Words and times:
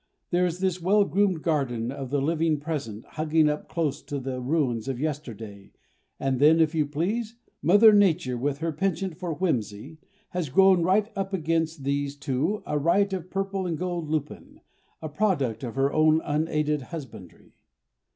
There 0.31 0.47
is 0.47 0.57
this 0.61 0.81
well 0.81 1.05
groomed 1.05 1.43
garden 1.43 1.91
of 1.91 2.09
the 2.09 2.23
living 2.23 2.59
present 2.59 3.05
hugging 3.05 3.47
up 3.47 3.69
close 3.69 4.01
to 4.01 4.17
the 4.19 4.39
ruins 4.41 4.87
of 4.87 4.99
yesterday 4.99 5.73
and 6.19 6.39
then, 6.39 6.59
if 6.59 6.73
you 6.73 6.87
please, 6.87 7.35
Mother 7.61 7.93
Nature, 7.93 8.35
with 8.35 8.57
her 8.61 8.71
penchant 8.71 9.15
for 9.15 9.35
whimsy, 9.35 9.99
has 10.29 10.49
grown 10.49 10.81
right 10.81 11.11
up 11.15 11.33
against 11.35 11.83
these 11.83 12.15
two 12.15 12.63
a 12.65 12.79
riot 12.79 13.13
of 13.13 13.29
purple 13.29 13.67
and 13.67 13.77
gold 13.77 14.09
lupine, 14.09 14.61
a 15.03 15.07
product 15.07 15.63
of 15.63 15.75
her 15.75 15.93
own 15.93 16.19
unaided 16.23 16.81
husbandry. 16.81 17.53